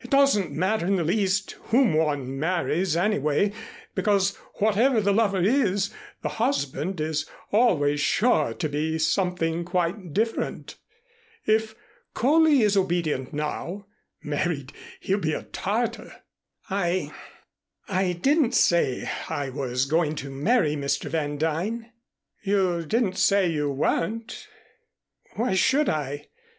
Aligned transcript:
It 0.00 0.08
doesn't 0.08 0.52
matter 0.52 0.86
in 0.86 0.96
the 0.96 1.04
least 1.04 1.50
whom 1.64 1.92
one 1.92 2.38
marries 2.38 2.96
anyway, 2.96 3.52
because 3.94 4.34
whatever 4.54 5.02
the 5.02 5.12
lover 5.12 5.42
is, 5.42 5.92
the 6.22 6.30
husband 6.30 6.98
is 6.98 7.28
always 7.52 8.00
sure 8.00 8.54
to 8.54 8.68
be 8.70 8.98
something 8.98 9.66
quite 9.66 10.14
different. 10.14 10.76
If 11.44 11.74
Coley 12.14 12.62
is 12.62 12.74
obedient 12.74 13.34
now, 13.34 13.84
married 14.22 14.72
he'll 15.00 15.18
be 15.18 15.34
a 15.34 15.42
Tartar." 15.42 16.22
"I 16.70 17.12
I 17.86 18.14
didn't 18.14 18.52
say 18.54 19.06
I 19.28 19.50
was 19.50 19.84
going 19.84 20.14
to 20.24 20.30
marry 20.30 20.74
Mr. 20.74 21.10
Van 21.10 21.36
Duyn." 21.36 21.92
"You 22.42 22.86
didn't 22.86 23.18
say 23.18 23.48
you 23.50 23.70
weren't." 23.70 24.48
"Why 25.34 25.52
should 25.52 25.90
I? 25.90 26.28